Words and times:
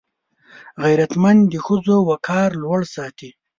غیرتمند 0.83 1.41
د 1.51 1.53
ښځو 1.65 1.95
وقار 2.09 2.49
لوړ 2.63 2.81
ساتي 2.95 3.29